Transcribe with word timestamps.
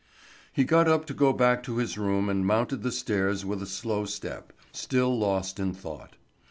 He 0.51 0.63
got 0.63 0.87
up 0.87 1.05
to 1.05 1.13
go 1.13 1.31
back 1.31 1.61
to 1.61 1.77
his 1.77 1.95
room 1.95 2.27
and 2.27 2.43
mounted 2.43 2.81
the 2.81 2.91
stairs 2.91 3.45
with 3.45 3.61
a 3.61 3.67
slow 3.67 4.05
step, 4.05 4.51
still 4.71 5.15
lost 5.15 5.59
in 5.59 5.75
thought. 5.75 6.15